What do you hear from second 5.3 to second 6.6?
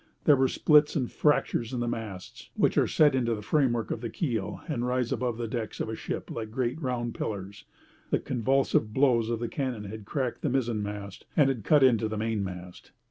the decks of ships like